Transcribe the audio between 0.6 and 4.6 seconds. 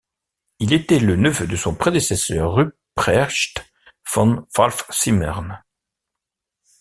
était le neveu de son prédécesseur Ruprecht von